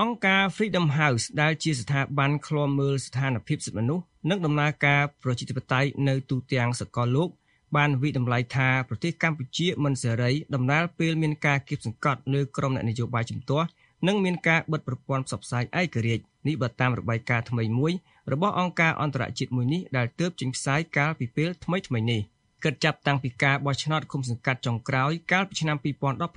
[0.00, 7.28] អង្គការ Freedom House ដែលជាស្ថាប័នឃ្លាំមើលស្ថានភាពសិទ្ធិមនុស្សនិងដំណើរការប្រជាធិបតេយ្យនៅទូទាំងសកលលោក
[7.76, 13.66] បានវិតម្លៃថាប្រទេសកម្ពុជាមិនសេរីដំណើរពេលមានការគៀបសង្កត់លើក្រមអ្នកនយោបាយជំទាស់
[14.06, 17.92] និងមានការបិទប្រព័ន្ធផ្សព្វផ្សាយឯករាជ្យនេះបើតាមរបាយការណ៍ថ្មីមួយ
[18.32, 22.22] របស់អង្គការអន្តរជាតិមួយនេះដែលទើបចេញផ្សាយកាលពីពេលថ្មីថ្មីនេះ
[22.64, 25.76] គិតចាប់តាំងពីការបោះឆ្នោតឃុំសង្កាត់ចុងក្រោយកាលពីឆ្នាំ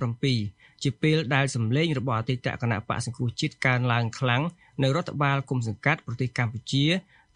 [0.06, 4.42] 2017ជាពេលដែលសម្លេងរបស់អតីតគណៈបកសង្គ្រោះជាតិកើនឡើងខ្លាំង
[4.82, 6.84] នៅរដ្ឋបាលគុំសង្កាត់ប្រទេសកម្ពុជា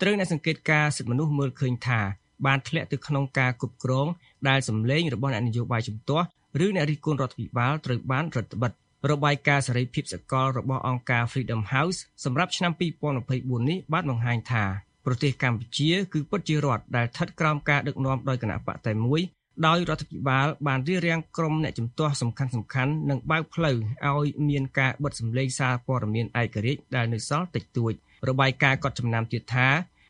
[0.01, 2.01] ត្រូវអ្នកសង្កេតការសិទ្ធិមនុស្សមើលឃើញថា
[2.47, 4.07] បានធ្លាក់ទៅក្នុងការគ្រប់គ្រង
[4.49, 6.27] ដែលសម្លេងរបស់អ្នកនយោបាយជំទាស់
[6.65, 8.73] ឬអ្នករិះគន់រដ្ឋាភិបាលត្រូវបានរដ្ឋបិទ
[9.11, 12.73] របាយការណ៍សេរីភាពសកលរបស់អង្គការ Freedom House សម្រាប់ឆ្នាំ
[13.21, 14.65] 2024នេះបានបង្ហាញថា
[15.07, 19.21] ប្រទេសកម្ពុជាគឺពិតជារដ្ឋដែលស្ថិតក្រោមការដឹកនាំដោយគណៈបកតែមួយ
[19.67, 27.93] ដោយរដ្ឋាភិបាលបានរៀបរៀងក្រុមអ្នកជំទាស់សំខាន់សំខាន់និងបើកផ្លូវឲ្យមានការបិទសម្លេងសារព័ត៌មានឯករាជ្យដែលនៅសល់តិចតួច
[28.29, 29.69] របាយការណ៍ក៏ចំណាំទៀតថា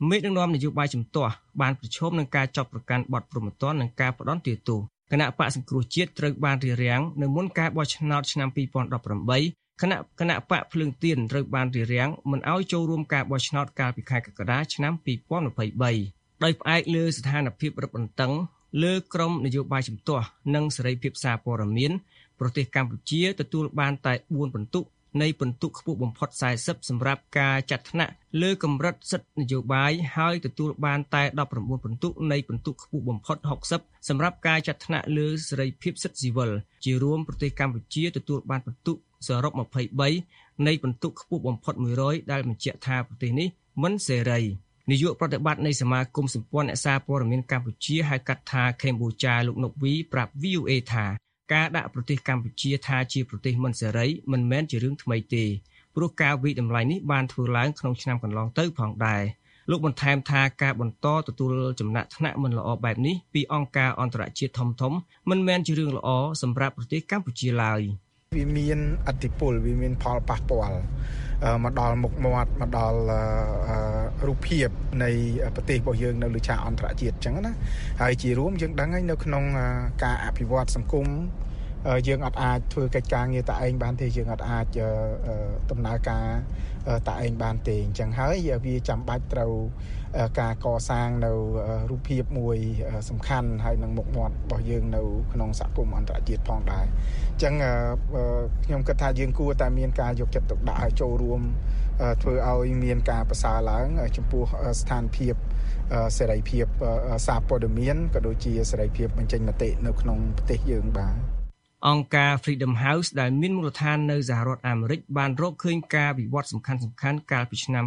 [0.08, 4.80] មេដឹកនាំនយោបាយជំទាស់បានប្រឈមនឹងការចាប់ប្រកាន់បទប្រមទ័ននិងការផ្ដន់ទាទោស
[5.12, 14.92] គណៈបកសង្គ្រោះជាតិត្រូវបានរៀបរៀងនៅមុនការបោះឆ្នោតឆ្នាំ2018 គណៈគណៈបកភ្លើងទៀនត្រូវបានរៀបរៀងមិនអោយចូលរួមការបោះឆ្នោតកាលពីខែកក្កដាឆ្នាំ
[15.48, 18.32] 2023ដោយផ្អែកលើស្ថានភាពរឹតបន្តឹង
[18.82, 21.92] លើក្រមនយោបាយជំទាស់និងសេរីភាពសារព័ត៌មាន
[22.40, 24.84] ប្រទេសកម្ពុជាទទួលបានតែ4បន្ទុក
[25.22, 26.28] នៃពិន្ទុខ្ពស់បំផុត
[26.60, 33.36] 40សម្រាប់ការចាត់ថ្នាក់លើកម្រិតសិទ្ធិនយោបាយហើយទទួលបានតែ19ពិន្ទុនៃពិន្ទុខ្ពស់បំផុត
[33.72, 36.50] 60សម្រាប់ការចាត់ថ្នាក់លើសេរីភាពសិទ្ធិស៊ីវិល
[36.84, 38.92] ជារួមប្រទេសកម្ពុជាទទួលបានពិន្ទុ
[39.26, 39.52] សរុប
[40.08, 43.48] 23នៃពិន្ទុខ្ពស់បំផុត100ដែលបញ្ជាក់ថាប្រទេសនេះ
[43.82, 44.40] មិនសេរី
[44.90, 51.06] នាយកប្រតិបត្តិនៃសមាគមសម្ព័ន្ធអ្នកសារព័ត៌មានកម្ពុជាហៅកាត់ថាកម្ពុជាលោកនុកវីប្រាប់ VOA ថា
[51.52, 55.44] ការដាក់ប្រទេសកម្ពុជាថាជាប្រទេសមិនសេរីមិនមែនជារឿងថ្មីទេ
[55.94, 59.22] ព្រោះការវិតម្លៃនេះបានធ្វើឡើងក្នុងឆ្នាំកន្លងទៅផងដែរ
[59.70, 64.92] លោកបន្ថែមថាការបន្តទទួលចំណាក់ថ្នាក់មិនល្អបែបនេះពីអង្គការអន្តរជាតិធំធំ
[65.30, 66.08] មិនមែនជារឿងល្អ
[66.42, 67.80] សម្រាប់ប្រទេសកម្ពុជាឡើយ
[68.38, 70.78] វាមានអតិពលវាមានផលប៉ះពាល់
[71.64, 72.98] មកដល់មុខមាត់មកដល់
[74.26, 74.68] រូបភាព
[75.02, 75.10] នៃ
[75.54, 77.54] ប្រទេសរបស់យើងនៅលើឆាកអន្តរជាតិអញ្ចឹងណា
[78.02, 79.44] ហើយជារួមយើងដឹងហើយនៅក្នុង
[80.04, 81.06] ការអភិវឌ្ឍសង្គម
[82.08, 84.66] យើងអត់អាចធ្វើកិច្ចការងារតែឯងបានទេយើងអត់អាច
[85.70, 86.26] ដំណើរការ
[87.08, 89.52] តែឯងបានទេអញ្ចឹងហើយវាចាំបាច់ត្រូវ
[90.40, 91.32] ការកសាងនៅ
[91.90, 92.56] រូបភាពមួយ
[93.08, 96.84] សំខាន់ហើយនឹងមុខមាត់របស់យើងនៅក្នុងសហគមន៍អន្តរជាតិផងដែរ
[97.32, 97.54] អញ្ចឹង
[98.64, 101.40] ខ្ញុំគិតថាយើងគួរតែមានការយកចិត្តទុកដាក់ឲ្យចូលរួម
[102.22, 104.44] ធ្វើឲ្យមានការប្រសើរឡើង ចំពោះ
[104.80, 105.34] ស្ថានភាព
[106.18, 106.66] សេរីភាព
[107.26, 111.16] សារព័ត៌មានក៏ដូចជាសេរីភាពបញ្ចេញមតិនៅក្នុងប្រទេសយើងបាទ
[111.88, 117.84] អង្គការ Freedom House ដែលមានមូលដ្ឋាននៅសហរដ្ឋអាមេរិកបានរកឃើញការវិវត្តសំខាន់ៗកាលពីឆ្នាំ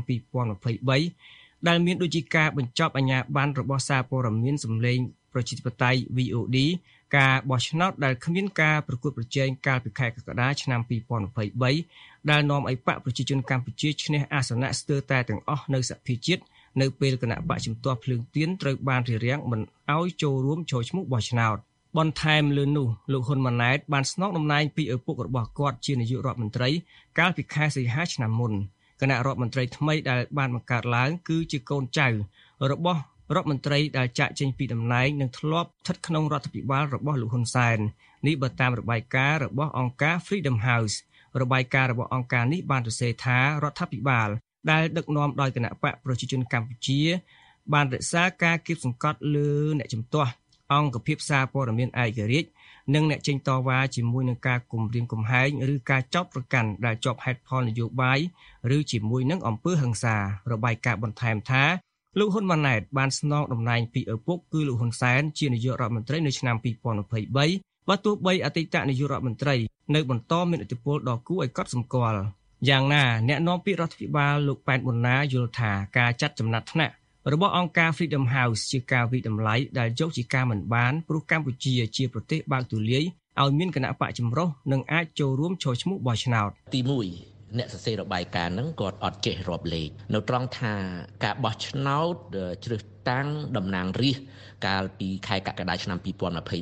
[0.83, 4.99] 2023ដែលមានដូចជាការបញ្ចប់អាជ្ញាប័ណ្ណរបស់សារព័ត៌មានសម្លេង
[5.33, 6.57] ប្រជាធិបតេយ្យ VOD
[7.17, 10.81] ការបោះឆ្នោតដែលគ្មានការប្រកួតប្រជែងកាលពីខែកក្កដាឆ្នាំ
[11.55, 16.43] 2023ដែលនាំឲ្យបកប្រជាជនកម្ពុជាឈ្នះអាសនៈស្ទើរតែទាំងអស់នៅសភាជាតិ
[16.81, 19.61] នៅពេលគណៈបកជំទាស់ភ្លើងទៀនត្រូវបានរៀបរៀងមិន
[19.97, 21.57] ឲ្យចូលរួមចូលឈ្មោះបោះឆ្នោត
[21.99, 26.69] បន្ថែមលើនោះលោកហ៊ុនម៉ាណែតបានស្នងតំណែងពីឪពុករបស់គាត់ជានាយករដ្ឋមន្ត្រី
[27.19, 28.53] កាលពីខែសីហាឆ្នាំមុន
[29.01, 32.07] គណៈរដ្ឋមន្ត្រីថ្មីដែលបានបង្កើតឡើងគឺជាកូនចៅ
[32.71, 33.01] របស់
[33.35, 37.79] រដ្ឋមន្ត្រីដែលចាក់ចេញពីតំណែងនិងធ្លាប់ស្ថិតក្នុងរដ្ឋាភិបាលរបស់លោកហ៊ុនសែន
[38.27, 40.95] នេះបើតាមរបាយការណ៍របស់អង្គការ Freedom House
[41.41, 44.29] របាយការណ៍របស់អង្គការនេះបានសរសេរថារដ្ឋាភិបាល
[44.71, 47.01] ដែលដឹកនាំដោយគណៈបកប្រជាជនកម្ពុជា
[47.73, 50.31] បានរក្សាការគៀបសង្កត់លើអ្នកជំទាស់
[50.73, 52.49] អង្គភាពសារព័ត៌មានឯករាជ្យ
[52.93, 58.19] និងអ្នកចេញតវ៉ាជាមួយនឹងការគំរាមកំហែងឬការចោទប្រកាន់ដែលជាប់ហេតុផលនយោបាយ
[58.77, 60.15] ឬជាមួយនឹងអំពើហិង្សា
[60.51, 61.63] របាយការណ៍បន្ថែមថា
[62.19, 69.55] លោកហ៊ុនម៉ាណែតបានស្នងតំណែងពីឪពុកគឺលោកហ៊ុនសែនជានាយករដ្ឋមន្ត្រីនៅឆ្នាំ2023បើទោះបីអតីតនាយករដ្ឋមន្ត្រី
[69.95, 72.19] នៅបន្តមានឥទ្ធិពលដ៏គួរឲ្យកត់សម្គាល់
[72.69, 76.93] យ៉ាងណាអ្នកនាំពាក្យរដ្ឋាភិបាលលោកប៉ែនប៊ុនណាយល់ថាការចាត់ចំណាត់ថ្នាក់
[77.31, 83.03] របស់អង្គការ Freedom House ជាការវិតម្លៃដែលយកជាការមិនបានព្រោះកម្ពុជាជាប្រទេសបើកទូលាយ
[83.41, 86.79] ឲ្យមានគណៈបកចម្រុះនិងអាចចូលរួមចូលឈ្មោះបោះឆ្នោតទី
[87.19, 90.73] 1អ្នកសរសេររបាយការណ៍ហ្នឹងគាត់អត់ចេះរាប់លេខនៅត្រង់ថា
[91.23, 92.15] ការបោះឆ្នោត
[92.65, 94.25] ជ្រើសតាំងតំណាងរាស្ត្រ
[94.67, 95.97] កាលពីខែកក្កដាឆ្នាំ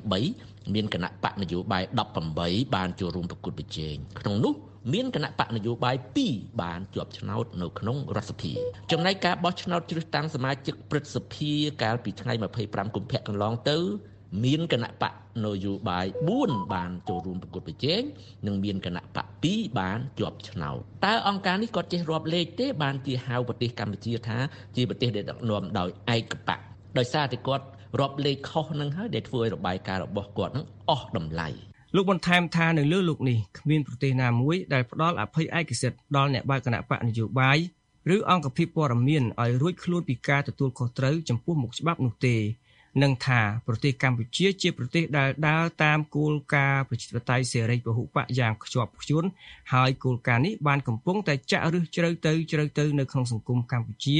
[0.05, 1.83] 2023មានគណៈបកនយោបាយ
[2.29, 4.55] 18បានចូលរួមប្រគល់ប្រជែងក្នុងនោះ
[4.93, 5.95] មានគណៈបកនយោបាយ
[6.27, 8.51] 2បានជាប់ឆ្នោតនៅក្នុងរដ្ឋសភា
[8.91, 11.51] ចំណែកការបោះឆ្នោតជ្រើសតាំងសមាជិកព្រឹទ្ធសភា
[11.83, 13.77] កាលពីថ្ងៃ25កុម្ភៈកន្លងទៅ
[14.43, 15.13] មានគណៈបក
[15.45, 16.05] នយោបាយ
[16.39, 18.01] 4បានចូលរួមប្រកួតប្រជែង
[18.47, 24.37] និងមានគណៈបក2បានជាប់ឆ្នោតតើអង្គការនេះគាត់ចេះរាប់លេខទេបានជាហៅប្រទេសកម្ពុជាថា
[24.75, 26.59] ជាប្រទេសដែលដឹកនាំដោយឯកបក
[26.97, 27.65] ដោយសារតែគាត់
[27.99, 31.49] រាប់លេខខុសនឹងហើយដែលធ្វើឲ្យរបាយការណ៍របស់គាត់នឹងអស់តម្លៃ
[31.95, 37.57] លោកបន្ថែមថានៅលើលោកនេះគ្មានប្រទេសណាមួយដែលផ្ដល់អភ័យឯកសិទ្ធិដល់អ្នកបើកគណៈបកនយោបាយ
[38.15, 42.35] ឬអង្គភាពព័ត៌មានឲ្យរួចខ្លួនពីការទទួលខុសត្រូវចំពោះមុខច្បាប់នោះទេ
[43.03, 49.23] និងថាប្រទេសកម្ពុជាជាប្រទេសដែលដើរតាមគោលការណ៍ប្រជាធិបតេយ្យសេរីពហុបកយ៉ាងខ្ជាប់ខ្ជួន
[49.73, 54.17] ហើយគោលការណ៍នេះបានកំពុងតែចាក់ឫសជ្រៅទៅជ្រៅទៅនៅក្នុងសង្គមកម្ពុជា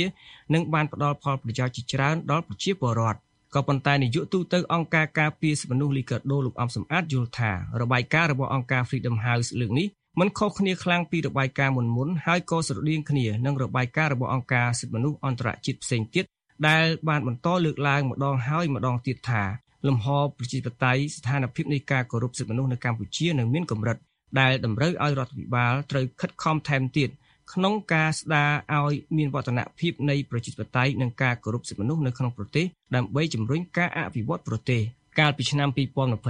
[0.54, 3.20] និងបានផ្ដល់ផលប្រយោជន៍ជាច្រើនដល់ប្រជាពលរដ្ឋ
[3.56, 9.88] ក៏ប៉ុន្តែនាយកទូតអង្គការការពារសិទ្ធិមនុស្សលីកាដូលោកអំសំអាតយល់ថារបាយការណ៍របស់អង្គការ Freedom House លើកនេះ
[10.20, 16.26] មិនខុសគ្នាខ្លាំងពីរបាយការណ៍មុនមុនហើយក៏ស្រដៀងគ្នានឹងរបាយការណ៍របស់អង្គការសិទ្ធិមនុស្សអន្តរជាតិផ្សេងទៀត
[16.68, 19.44] ដែលបានបន្តលើកឡើងម្ដងហើយម្ដងទៀតថា
[19.88, 23.98] លំហប្រជាធិបតេយ្យស្ថានភាពនៃការគោរពសិទ្ធិមនុស្សនៅកម្ពុជានៅមានកម្រិត
[24.40, 27.10] ដែលតម្រូវឲ្យរដ្ឋាភិបាលត្រូវខិតខំថែមទៀត
[27.54, 34.82] ក្នុងការស្ដារឲ្យមានវឌ្ឍនភាពនៃប្រជាធិបតេយ្យនិងការគោរពសិទ្ធិមនុស្សនៅក្នុងប្រទេសដើម្បីជំរុញការអភិវឌ្ឍប្រទេស
[35.20, 35.70] កាលពីឆ្នាំ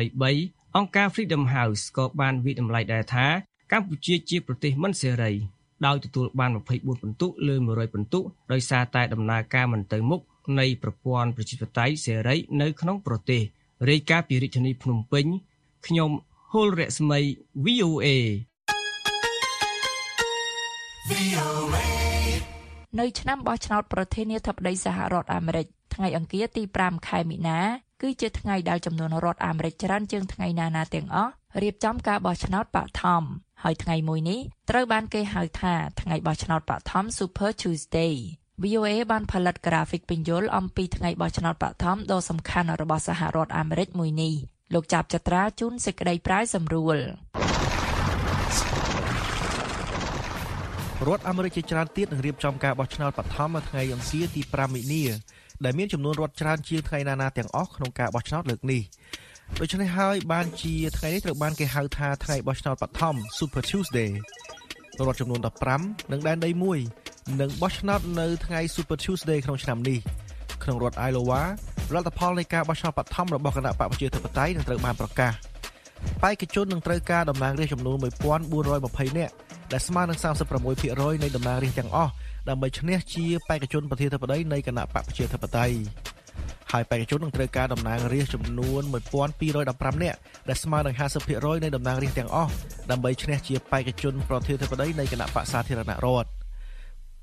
[0.07, 3.27] 2023អង្គការ Freedom House ក៏បានវិតម្លៃដែរថា
[3.71, 5.31] កម្ពុជាជាប្រទេសមិនសេរី
[5.85, 8.19] ដោយទទួលបាន24ពិន្ទុលើ100ពិន្ទុ
[8.51, 10.21] ដោយសារតែដំណើរការមិនទៅមុខ
[10.59, 13.41] នៃប្រព័ន្ធប្រជាធិបតេយ្យសេរីនៅក្នុងប្រទេស
[13.89, 15.25] រាយការណ៍ពីរាជធានីភ្នំពេញ
[15.87, 16.11] ខ្ញុំ
[16.51, 17.19] ហុលរស្មី
[17.65, 18.07] VOA
[22.99, 27.59] នៅឆ្នាំបោះឆ្នោតប្រធានាធិបតីសហរដ្ឋអាមេរិកថ្ងៃអង្គារទី5ខែមីនា
[28.01, 33.23] គឺជាថ្ងៃដែលចំនួនរដ្ឋអាមេរិកច្រើនជាងថ្ងៃណាណាទាំងអស់រៀបចំការបោះឆ្នោតបឋម
[33.63, 38.13] ហើយថ្ងៃមួយនេះត្រូវបានគេហៅថាថ្ងៃបោះឆ្នោតបឋម Super Tuesday
[38.63, 44.33] VOA បានផលិតក្រាហ្វិកពន្យល់អំពីថ្ងៃបោះឆ្នោតបឋមដ៏សំខាន់របស់សហរដ្ឋអាមេរិកមួយនេះ
[44.73, 46.97] លោកចាប់ចត្រាជូនសេចក្តីប្រាយសម្រួល
[51.07, 55.03] រដ្ឋអាមេរិកជាច្រើនទៀតនឹងរៀបចំការបោះឆ្នោតបឋមនៅថ្ងៃអង្គារទី5មិនិនា
[55.63, 58.81] ដែលមានចំនួនរដ្ឋច្រើនជាងថ្ងៃណានាទាំងអស់ក្នុងការបោះឆ្នោតលើកនេះ
[59.59, 64.09] ដូច្នេះហើយបានជាថ្ងៃនេះត្រូវបានគេហៅថាថ្ងៃបោះឆ្នោតបឋម Super Tuesday
[64.99, 65.39] រដ្ឋចំនួន
[65.75, 66.79] 15និងដែនដីមួយ
[67.41, 69.99] នឹងបោះឆ្នោតនៅថ្ងៃ Super Tuesday ក្នុងឆ្នាំនេះ
[70.63, 71.41] ក្នុងរដ្ឋ Iowa
[71.93, 75.33] លទ្ធផលនៃការបោះឆ្នោតបឋមរបស់គណៈបកប្រជាធិបតេយ្យនឹងត្រូវបានប្រកាស
[76.23, 77.97] បេក្ខជននឹងត្រូវការតំណាងរាស្ត្រចំនួន
[78.57, 79.33] 1420នាក់
[79.73, 80.19] ដែលស្មើនឹង
[80.71, 82.11] 36%នៃតំណាងរាស្ត្រទាំងអស់
[82.49, 85.75] ដើម្បីឈ្នះជាបេក្ខជនប្រធានាធិបតីនៃគណៈបកប្រជាធិបតេយ្យ
[86.71, 88.81] ហើយបេក្ខជននឹងត្រូវការតំណាងរាស្ត្រចំនួន
[89.41, 90.17] 1215នាក់
[90.49, 90.95] ដែលស្មើនឹង
[91.29, 92.51] 50%នៃតំណាងរាស្ត្រទាំងអស់
[92.91, 96.29] ដើម្បីឈ្នះជាបេក្ខជនប្រធានាធិបតីនៃគណៈបកសាធារណរដ្ឋ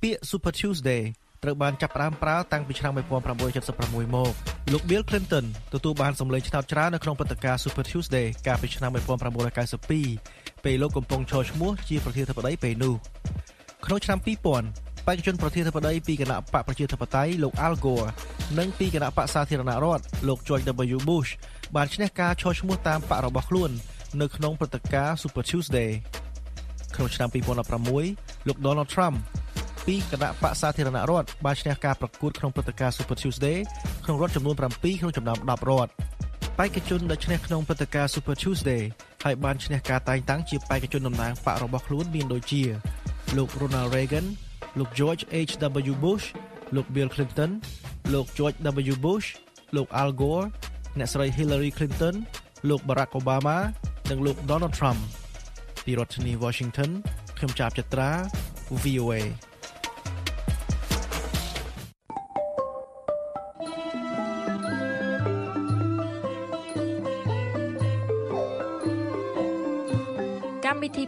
[0.03, 1.03] ពាក្យ Super Tuesday
[1.45, 4.33] ត្រូវបានចាប់ផ្ដើមប្រើតាំងពីឆ្នាំ1976មក
[4.73, 8.91] លោក Bill Clinton ទទួលបានសម្លេងឆ្នោតច្រើននៅក្នុងព្រឹត្តិការណ៍ Super Tuesday កាលពីឆ្នាំ
[9.73, 10.38] 1992
[10.69, 12.95] ពេលលោកកំពុងឈរឈ្មោះជាប្រធានាធិបតីពេលនោះ
[13.87, 14.19] ក្នុងឆ្នាំ
[14.63, 18.07] 2000បេក្ខជនប្រធានាធិបតីពីគណៈបកប្រជាធិបតេយ្យលោក Al Gore
[18.59, 20.65] និងពីគណៈបកសាធារណរដ្ឋលោក George
[20.97, 21.31] W Bush
[21.77, 23.71] បានឈ្នះការឈរឈ្មោះតាមបករបស់ខ្លួន
[24.21, 25.91] នៅក្នុងព្រឹត្តិការណ៍ Super Tuesday
[26.95, 27.29] ក្នុងឆ្នាំ
[27.89, 29.17] 2016លោក Donald Trump
[29.87, 33.59] ពីគណៈបកសាធារណរដ្ឋបានឈ្នះការប្រកួតក្នុងព្រឹត្តិការណ៍ Super Tuesday
[34.05, 35.93] ក្នុងរដ្ឋចំនួន7ក្នុងចំណោម10រដ្ឋ
[36.59, 38.83] បេក្ខជនដែលឈ្នះក្នុងព្រឹត្តិការណ៍ Super Tuesday
[39.25, 42.63] ហើយបានឈ្នះការតែងតាំងជាបេក្ខជនតំណាងបករបស់ខ្លួនមានដូចជា
[43.37, 44.27] លោក Ronald Reagan
[44.79, 45.95] លោក George H.W.
[46.05, 46.27] Bush
[46.77, 47.51] លោក Bill Clinton
[48.15, 48.59] លោក George
[48.93, 48.97] W.
[49.07, 49.29] Bush
[49.77, 50.47] លោក Al Gore
[50.99, 52.15] អ្នកស្រី Hillary Clinton
[52.69, 53.57] លោក Barack Obama
[54.11, 55.01] និងលោក Donald Trump
[55.85, 56.91] ពីរដ្ឋធានី Washington
[57.39, 58.11] ខ្ញុំចាប់ចត្រា
[58.83, 59.15] VOA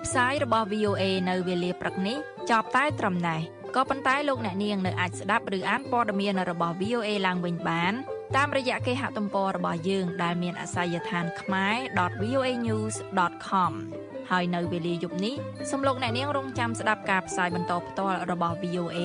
[0.07, 2.17] ផ្សាយរបស់ VOA នៅវេលាព្រឹកនេះ
[2.51, 3.41] ចប់តែត្រឹមណេះ
[3.77, 7.93] ក៏ប៉ុន្តែលោកអ្នកនាងនៅអាចស្ដាប់ឬអានព័ត៌មានរបស់ VOA ឡើងវិញបាន
[8.37, 11.75] តាមរយៈគេហទំព័ររបស់យើងដែលមានអាសយដ្ឋានខ្មែរ
[12.23, 13.73] .voanews.com
[14.31, 15.35] ហើយនៅវេលាយប់នេះ
[15.71, 18.99] សូមលោកអ្នកនាងរងចាំស្ដាប់ការផ្សាយបន្តផ្ទាល់របស់ VOA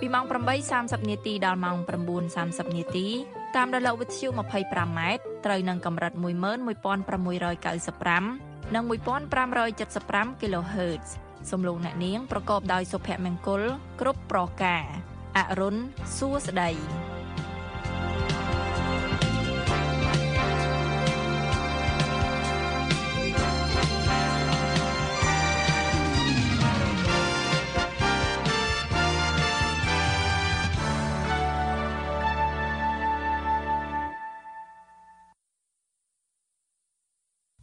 [0.00, 0.24] ពីម៉ោង
[0.68, 1.76] 8:30នាទីដល់ម៉ោង
[2.26, 3.06] 9:30នាទី
[3.56, 5.00] តាមរលកវិទ្យុ 25m
[5.44, 11.08] ត្រូវនឹងកម្រិត11695 និង1575 kHz
[11.50, 13.62] សំឡេងអ្នកនាងប្រកបដោយសុភមង្គល
[14.00, 14.84] គ្រប់ប្រការ
[15.36, 15.76] អរុន
[16.16, 16.70] សួស្តី